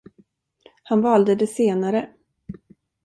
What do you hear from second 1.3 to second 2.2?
det senare.